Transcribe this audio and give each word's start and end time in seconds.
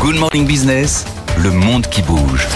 Good 0.00 0.16
Morning 0.16 0.46
Business, 0.46 1.04
le 1.36 1.50
monde 1.50 1.86
qui 1.86 2.00
bouge. 2.00 2.48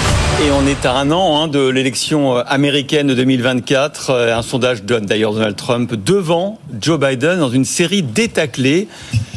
Et 0.43 0.51
on 0.51 0.67
est 0.67 0.87
à 0.87 0.97
un 0.97 1.11
an 1.11 1.43
hein, 1.43 1.47
de 1.47 1.69
l'élection 1.69 2.39
euh, 2.39 2.43
américaine 2.47 3.07
de 3.07 3.13
2024. 3.13 4.11
Euh, 4.11 4.35
un 4.35 4.41
sondage 4.41 4.85
donne 4.85 5.05
d'ailleurs 5.05 5.35
Donald 5.35 5.55
Trump 5.55 5.93
devant 5.93 6.59
Joe 6.81 6.99
Biden 6.99 7.41
dans 7.41 7.51
une 7.51 7.67
série 7.67 8.03
d'états 8.03 8.47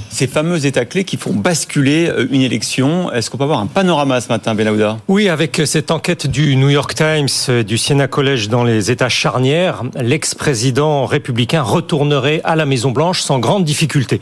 ces 0.10 0.28
fameux 0.28 0.66
états 0.66 0.86
clés 0.86 1.04
qui 1.04 1.18
font 1.18 1.34
basculer 1.34 2.08
euh, 2.08 2.28
une 2.32 2.42
élection. 2.42 3.12
Est-ce 3.12 3.30
qu'on 3.30 3.38
peut 3.38 3.44
avoir 3.44 3.60
un 3.60 3.68
panorama 3.68 4.22
ce 4.22 4.30
matin, 4.30 4.56
Benahouda 4.56 4.98
Oui, 5.08 5.30
avec 5.30 5.62
cette 5.66 5.92
enquête 5.92 6.28
du 6.28 6.56
New 6.56 6.70
York 6.70 6.96
Times, 6.96 7.64
du 7.64 7.78
Siena 7.78 8.08
College 8.08 8.50
dans 8.50 8.64
les 8.64 8.92
États 8.92 9.10
charnières, 9.10 9.84
l'ex-président 9.96 11.06
républicain 11.06 11.62
retournerait 11.62 12.42
à 12.44 12.56
la 12.56 12.66
Maison-Blanche 12.66 13.22
sans 13.22 13.40
grande 13.40 13.66
difficulté. 13.66 14.22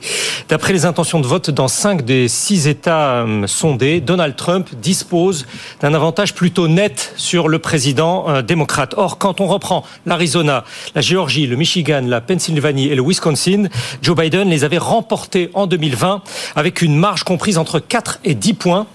D'après 0.50 0.74
les 0.74 0.86
intentions 0.86 1.20
de 1.20 1.28
vote 1.28 1.50
dans 1.50 1.68
cinq 1.68 2.04
des 2.04 2.28
six 2.28 2.68
États 2.68 3.24
euh, 3.24 3.48
sondés, 3.48 4.02
Donald 4.02 4.36
Trump 4.36 4.70
dispose 4.82 5.46
d'un 5.82 5.94
avantage 5.94 6.34
plutôt 6.34 6.68
net 6.68 7.14
sur 7.16 7.48
le 7.48 7.60
président 7.60 8.26
euh, 8.30 8.42
démocrate. 8.42 8.94
Or, 8.98 9.18
quand 9.18 9.42
on 9.42 9.48
reprend 9.48 9.84
l'Arizona, 10.06 10.64
la 10.96 11.02
Géorgie, 11.02 11.48
le 11.48 11.56
Michigan, 11.56 12.02
la 12.06 12.22
Pennsylvanie 12.22 12.88
et 12.88 12.96
le 12.96 13.02
Wisconsin, 13.02 13.66
Joe 14.02 14.16
Biden 14.16 14.50
les 14.50 14.64
avait 14.64 14.78
remportés 14.78 15.50
en 15.54 15.68
2000 15.68 15.75
2020 15.78 16.22
avec 16.56 16.82
une 16.82 16.96
marge 16.96 17.24
comprise 17.24 17.58
entre 17.58 17.80
4 17.80 18.20
et 18.24 18.36
10 18.36 18.54
points. 18.54 18.88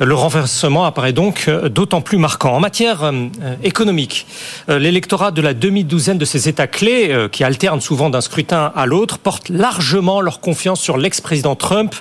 Le 0.00 0.14
renversement 0.14 0.84
apparaît 0.84 1.12
donc 1.12 1.44
euh, 1.48 1.68
d'autant 1.68 2.00
plus 2.00 2.18
marquant. 2.18 2.52
En 2.52 2.60
matière 2.60 3.04
euh, 3.04 3.28
économique, 3.62 4.26
euh, 4.68 4.78
l'électorat 4.78 5.30
de 5.30 5.40
la 5.40 5.54
demi-douzaine 5.54 6.18
de 6.18 6.24
ces 6.24 6.48
États 6.48 6.66
clés, 6.66 7.14
qui 7.32 7.44
alternent 7.44 7.80
souvent 7.80 8.10
d'un 8.10 8.20
scrutin 8.20 8.72
à 8.74 8.86
l'autre, 8.86 9.18
porte 9.18 9.48
largement 9.48 10.20
leur 10.20 10.40
confiance 10.40 10.80
sur 10.80 10.98
l'ex-président 10.98 11.54
Trump. 11.54 11.94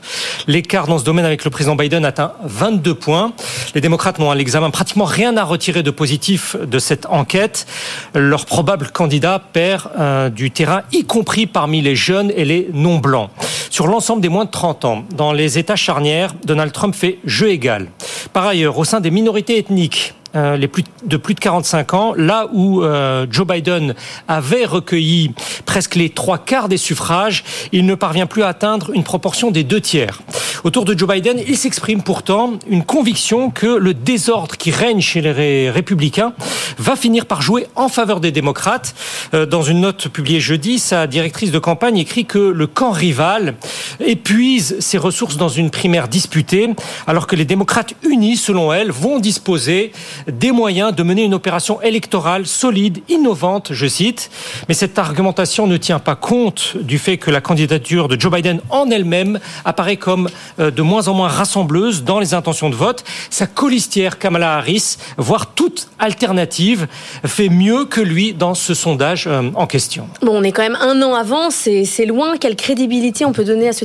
L'écart 0.47 0.88
dans 0.88 0.97
ce 0.97 1.03
domaine 1.03 1.25
avec 1.25 1.44
le 1.44 1.49
président 1.49 1.75
Biden 1.75 2.05
atteint 2.05 2.33
22 2.44 2.95
points. 2.95 3.33
Les 3.73 3.81
démocrates 3.81 4.20
n'ont 4.20 4.31
à 4.31 4.36
l'examen 4.36 4.70
pratiquement 4.72 5.05
rien 5.05 5.38
à 5.38 5.44
retirer 5.44 5.83
de 5.83 5.92
positif 5.92 6.55
de 6.55 6.80
cette 6.80 7.05
enquête. 7.08 7.66
Leur 8.14 8.45
probable 8.45 8.89
candidat 8.92 9.39
perd 9.39 10.33
du 10.33 10.52
terrain, 10.52 10.81
y 10.92 11.03
compris 11.03 11.45
parmi 11.45 11.81
les 11.81 11.95
jeunes 11.95 12.31
et 12.36 12.45
les 12.45 12.70
non-blancs. 12.73 13.30
Sur 13.76 13.88
l'ensemble 13.88 14.22
des 14.22 14.30
moins 14.30 14.45
de 14.45 14.52
30 14.52 14.86
ans, 14.86 15.04
dans 15.18 15.34
les 15.34 15.58
États 15.58 15.76
charnières, 15.76 16.34
Donald 16.45 16.72
Trump 16.72 16.95
fait 16.95 17.20
jeu 17.26 17.50
égal. 17.50 17.88
Par 18.32 18.45
ailleurs, 18.48 18.78
au 18.78 18.86
sein 18.86 19.02
des 19.02 19.12
minorités 19.12 19.58
ethniques, 19.58 20.14
euh, 20.36 20.58
les 20.58 20.67
plus 20.67 20.83
de 21.05 21.17
plus 21.17 21.33
de 21.33 21.39
45 21.39 21.94
ans, 21.94 22.14
là 22.16 22.47
où 22.52 22.83
euh, 22.83 23.25
Joe 23.30 23.47
Biden 23.47 23.95
avait 24.28 24.66
recueilli 24.66 25.31
presque 25.66 25.95
les 25.95 26.09
trois 26.09 26.38
quarts 26.38 26.67
des 26.67 26.77
suffrages, 26.77 27.44
il 27.72 27.86
ne 27.86 27.95
parvient 27.95 28.25
plus 28.25 28.44
à 28.44 28.47
atteindre 28.50 28.92
une 28.94 29.03
proportion 29.03 29.52
des 29.52 29.64
deux 29.64 29.81
tiers. 29.81 30.22
Autour 30.64 30.86
de 30.86 30.97
Joe 30.97 31.08
Biden, 31.08 31.39
il 31.47 31.58
s'exprime 31.58 32.02
pourtant 32.02 32.53
une 32.67 32.83
conviction 32.83 33.52
que 33.52 33.67
le 33.67 33.94
désordre 33.94 34.58
qui 34.58 34.72
règne 34.72 35.00
chez 35.00 35.22
les 35.22 35.69
républicains 35.69 36.33
va 36.80 36.95
finir 36.95 37.27
par 37.27 37.42
jouer 37.42 37.67
en 37.75 37.88
faveur 37.88 38.20
des 38.20 38.31
démocrates. 38.31 38.95
Euh, 39.33 39.45
dans 39.45 39.61
une 39.61 39.81
note 39.81 40.08
publiée 40.08 40.39
jeudi, 40.39 40.80
sa 40.80 41.08
directrice 41.08 41.52
de 41.52 41.59
campagne 41.59 41.97
écrit 41.97 42.25
que 42.25 42.39
le 42.39 42.67
camp 42.67 42.92
rival 42.92 43.55
épuise 44.00 44.78
ses 44.80 44.98
ressources 44.98 45.38
dans 45.38 45.50
une 45.50 45.70
primaire 45.70 46.08
disputée, 46.08 46.70
alors 47.08 47.28
que 47.28 47.36
les 47.36 47.46
démocrates 47.46 47.94
unis, 48.04 48.38
selon 48.38 48.74
elle, 48.74 48.92
vont 48.92 49.20
disposer 49.20 49.92
des 50.28 50.52
moyens 50.52 50.96
de 50.96 51.04
mener 51.04 51.24
une 51.24 51.34
opération 51.34 51.82
électorale 51.82 52.46
solide, 52.46 53.00
innovante, 53.10 53.70
je 53.72 53.88
cite. 53.88 54.30
Mais 54.68 54.73
cette 54.73 54.98
argumentation 55.00 55.68
ne 55.68 55.78
tient 55.78 56.00
pas 56.00 56.16
compte 56.16 56.78
du 56.78 56.98
fait 56.98 57.18
que 57.18 57.32
la 57.32 57.42
candidature 57.42 58.08
de 58.08 58.20
Joe 58.20 58.32
Biden 58.32 58.62
en 58.70 58.90
elle-même 58.90 59.40
apparaît 59.64 59.98
comme 59.98 60.30
euh, 60.60 60.72
de 60.72 60.82
moins 60.82 61.08
en 61.08 61.14
moins 61.14 61.28
rassembleuse 61.28 62.04
dans 62.04 62.20
les 62.20 62.34
intentions 62.34 62.70
de 62.70 62.76
vote. 62.76 63.04
Sa 63.30 63.48
colistière 63.48 64.20
Kamala 64.20 64.58
Harris, 64.58 64.98
voire 65.18 65.54
toute 65.54 65.90
alternative, 66.00 66.88
fait 67.26 67.50
mieux 67.50 67.86
que 67.86 68.02
lui 68.02 68.34
dans 68.34 68.54
ce 68.54 68.73
sondage 68.73 69.28
euh, 69.28 69.50
en 69.55 69.67
question. 69.67 70.08
Bon, 70.22 70.38
on 70.38 70.44
est 70.44 70.52
quand 70.52 70.64
même 70.64 70.78
un 70.80 71.02
an 71.02 71.14
avant, 71.14 71.50
c'est 71.50 72.05
loin. 72.05 72.38
Quelle 72.38 72.55
crédibilité 72.55 73.26
on 73.26 73.32
peut 73.32 73.45
donner 73.45 73.67
à 73.67 73.73
ce 73.73 73.85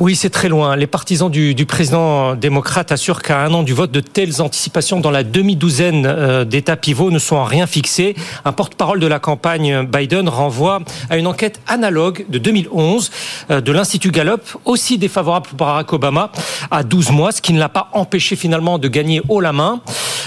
Oui, 0.00 0.16
c'est 0.16 0.30
très 0.30 0.48
loin. 0.48 0.76
Les 0.76 0.86
partisans 0.86 1.30
du, 1.30 1.54
du 1.54 1.66
président 1.66 2.34
démocrate 2.34 2.92
assurent 2.92 3.22
qu'à 3.22 3.40
un 3.40 3.52
an 3.54 3.62
du 3.62 3.72
vote, 3.72 3.90
de 3.90 4.00
telles 4.00 4.40
anticipations 4.40 5.00
dans 5.00 5.10
la 5.10 5.22
demi 5.22 5.56
douzaine 5.56 6.06
euh, 6.06 6.44
d'États 6.44 6.76
pivots 6.76 7.10
ne 7.10 7.18
sont 7.18 7.36
en 7.36 7.44
rien 7.44 7.66
fixés. 7.66 8.14
Un 8.44 8.52
porte-parole 8.52 9.00
de 9.00 9.06
la 9.06 9.18
campagne 9.18 9.86
Biden 9.86 10.28
renvoie 10.28 10.80
à 11.10 11.16
une 11.16 11.26
enquête 11.26 11.60
analogue 11.66 12.24
de 12.28 12.38
2011 12.38 13.10
euh, 13.50 13.60
de 13.60 13.72
l'Institut 13.72 14.10
Gallup, 14.10 14.42
aussi 14.64 14.98
défavorable 14.98 15.46
pour 15.48 15.56
Barack 15.56 15.92
Obama, 15.92 16.30
à 16.70 16.82
12 16.82 17.10
mois, 17.10 17.32
ce 17.32 17.42
qui 17.42 17.52
ne 17.52 17.58
l'a 17.58 17.68
pas 17.68 17.88
empêché 17.92 18.36
finalement 18.36 18.78
de 18.78 18.88
gagner 18.88 19.22
haut 19.28 19.40
la 19.40 19.52
main. 19.52 19.80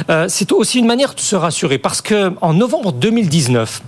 Euh, 0.09 0.25
c'est 0.29 0.51
aussi 0.51 0.79
une 0.79 0.87
manière 0.87 1.13
de 1.15 1.19
se 1.19 1.35
rassurer 1.35 1.77
parce 1.77 2.01
que 2.01 2.31
novembre 2.53 2.91
2019, 2.91 3.81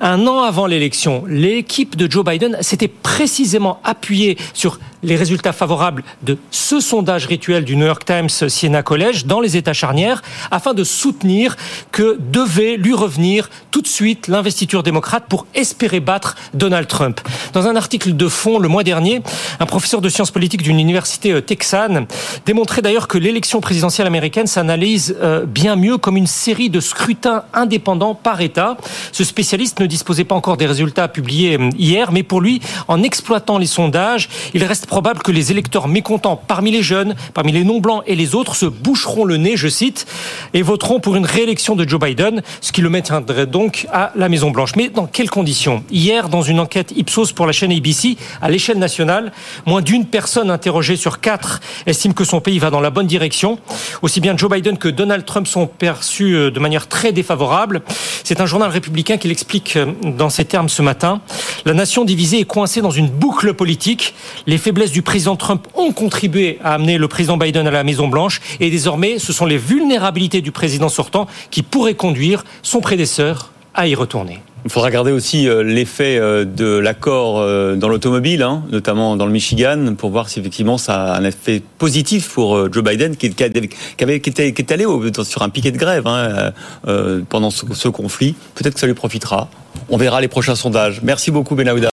un 0.00 0.26
an 0.26 0.42
avant 0.42 0.66
l'élection, 0.66 1.24
l'équipe 1.26 1.96
de 1.96 2.10
Joe 2.10 2.24
Biden 2.24 2.58
s'était 2.60 2.88
précisément 2.88 3.80
appuyée 3.84 4.36
sur 4.54 4.78
les 5.02 5.16
résultats 5.16 5.52
favorables 5.52 6.04
de 6.22 6.38
ce 6.50 6.80
sondage 6.80 7.26
rituel 7.26 7.64
du 7.64 7.76
New 7.76 7.86
York 7.86 8.04
Times 8.04 8.28
Siena 8.28 8.82
College 8.82 9.26
dans 9.26 9.40
les 9.40 9.56
États 9.56 9.72
charnières 9.72 10.22
afin 10.50 10.74
de 10.74 10.84
soutenir 10.84 11.56
que 11.90 12.16
devait 12.18 12.76
lui 12.76 12.94
revenir 12.94 13.50
tout 13.70 13.82
de 13.82 13.88
suite 13.88 14.28
l'investiture 14.28 14.82
démocrate 14.82 15.24
pour 15.28 15.46
espérer 15.54 16.00
battre 16.00 16.36
Donald 16.54 16.86
Trump. 16.86 17.20
Dans 17.52 17.66
un 17.66 17.76
article 17.76 18.14
de 18.16 18.28
fond 18.28 18.58
le 18.58 18.68
mois 18.68 18.84
dernier, 18.84 19.22
un 19.60 19.66
professeur 19.66 20.00
de 20.00 20.08
sciences 20.08 20.30
politiques 20.30 20.62
d'une 20.62 20.78
université 20.78 21.32
euh, 21.32 21.40
texane 21.40 22.06
démontrait 22.46 22.82
d'ailleurs 22.82 23.08
que 23.08 23.18
l'élection 23.18 23.60
présidentielle 23.60 24.06
américaine 24.06 24.46
s'analyse 24.46 25.16
euh, 25.22 25.46
bien 25.46 25.76
mieux 25.76 25.98
comme 25.98 26.16
une 26.16 26.26
série 26.26 26.70
de 26.70 26.80
scrutins 26.80 27.44
indépendants 27.54 28.14
par 28.14 28.40
État. 28.40 28.76
Ce 29.12 29.24
spécialiste 29.24 29.80
ne 29.80 29.86
disposait 29.86 30.24
pas 30.24 30.34
encore 30.34 30.56
des 30.56 30.66
résultats 30.66 31.08
publiés 31.08 31.58
euh, 31.58 31.70
hier, 31.76 32.12
mais 32.12 32.22
pour 32.22 32.40
lui, 32.40 32.60
en 32.88 33.02
exploitant 33.02 33.58
les 33.58 33.66
sondages, 33.66 34.28
il 34.54 34.64
reste 34.64 34.86
probable 34.92 35.22
que 35.22 35.32
les 35.32 35.50
électeurs 35.50 35.88
mécontents 35.88 36.36
parmi 36.36 36.70
les 36.70 36.82
jeunes, 36.82 37.14
parmi 37.32 37.50
les 37.50 37.64
non-blancs 37.64 38.02
et 38.06 38.14
les 38.14 38.34
autres 38.34 38.54
se 38.54 38.66
boucheront 38.66 39.24
le 39.24 39.38
nez, 39.38 39.56
je 39.56 39.68
cite, 39.68 40.04
et 40.52 40.60
voteront 40.60 41.00
pour 41.00 41.16
une 41.16 41.24
réélection 41.24 41.76
de 41.76 41.88
Joe 41.88 41.98
Biden, 41.98 42.42
ce 42.60 42.72
qui 42.72 42.82
le 42.82 42.90
maintiendrait 42.90 43.46
donc 43.46 43.86
à 43.90 44.12
la 44.16 44.28
Maison-Blanche. 44.28 44.72
Mais 44.76 44.90
dans 44.90 45.06
quelles 45.06 45.30
conditions? 45.30 45.82
Hier, 45.90 46.28
dans 46.28 46.42
une 46.42 46.60
enquête 46.60 46.92
Ipsos 46.94 47.32
pour 47.34 47.46
la 47.46 47.52
chaîne 47.52 47.72
ABC, 47.72 48.18
à 48.42 48.50
l'échelle 48.50 48.78
nationale, 48.78 49.32
moins 49.64 49.80
d'une 49.80 50.04
personne 50.04 50.50
interrogée 50.50 50.96
sur 50.96 51.20
quatre 51.20 51.60
estime 51.86 52.12
que 52.12 52.24
son 52.24 52.42
pays 52.42 52.58
va 52.58 52.68
dans 52.68 52.80
la 52.80 52.90
bonne 52.90 53.06
direction. 53.06 53.58
Aussi 54.02 54.20
bien 54.20 54.36
Joe 54.36 54.50
Biden 54.50 54.76
que 54.76 54.88
Donald 54.88 55.24
Trump 55.24 55.46
sont 55.46 55.68
perçus 55.68 56.34
euh, 56.34 56.50
de 56.50 56.60
manière 56.60 56.86
très 56.86 57.12
défavorable. 57.12 57.80
C'est 58.24 58.42
un 58.42 58.46
journal 58.46 58.68
républicain 58.68 59.16
qui 59.16 59.28
l'explique 59.28 59.76
euh, 59.76 59.86
dans 60.02 60.28
ces 60.28 60.44
termes 60.44 60.68
ce 60.68 60.82
matin. 60.82 61.22
La 61.64 61.72
nation 61.72 62.04
divisée 62.04 62.40
est 62.40 62.44
coincée 62.44 62.82
dans 62.82 62.90
une 62.90 63.08
boucle 63.08 63.54
politique. 63.54 64.14
Les 64.46 64.58
faiblesses 64.58 64.81
du 64.90 65.02
président 65.02 65.36
Trump 65.36 65.68
ont 65.74 65.92
contribué 65.92 66.58
à 66.64 66.74
amener 66.74 66.98
le 66.98 67.06
président 67.08 67.36
Biden 67.36 67.66
à 67.66 67.70
la 67.70 67.84
Maison 67.84 68.08
Blanche 68.08 68.40
et 68.58 68.70
désormais 68.70 69.18
ce 69.18 69.32
sont 69.32 69.46
les 69.46 69.58
vulnérabilités 69.58 70.40
du 70.40 70.50
président 70.50 70.88
sortant 70.88 71.26
qui 71.50 71.62
pourraient 71.62 71.94
conduire 71.94 72.44
son 72.62 72.80
prédécesseur 72.80 73.52
à 73.74 73.86
y 73.86 73.94
retourner. 73.94 74.40
Il 74.64 74.70
faudra 74.70 74.88
regarder 74.88 75.10
aussi 75.10 75.48
euh, 75.48 75.64
l'effet 75.64 76.18
euh, 76.18 76.44
de 76.44 76.78
l'accord 76.78 77.40
euh, 77.40 77.74
dans 77.74 77.88
l'automobile, 77.88 78.42
hein, 78.42 78.62
notamment 78.70 79.16
dans 79.16 79.26
le 79.26 79.32
Michigan, 79.32 79.94
pour 79.98 80.10
voir 80.10 80.28
si 80.28 80.38
effectivement 80.38 80.78
ça 80.78 81.14
a 81.14 81.18
un 81.18 81.24
effet 81.24 81.62
positif 81.78 82.32
pour 82.32 82.72
Joe 82.72 82.84
Biden, 82.84 83.16
qui, 83.16 83.34
avait, 84.00 84.16
était, 84.16 84.48
est 84.48 84.72
allé 84.72 84.86
sur 85.24 85.42
un 85.42 85.48
piquet 85.48 85.72
de 85.72 85.78
grève 85.78 86.06
hein, 86.06 86.52
pendant 87.28 87.50
ce, 87.50 87.64
ce 87.72 87.88
conflit. 87.88 88.36
Peut-être 88.54 88.74
que 88.74 88.80
ça 88.80 88.86
lui 88.86 88.94
profitera. 88.94 89.48
On 89.88 89.96
verra 89.96 90.20
les 90.20 90.28
prochains 90.28 90.54
sondages. 90.54 91.00
Merci 91.02 91.30
beaucoup, 91.30 91.56
Benahouda. 91.56 91.90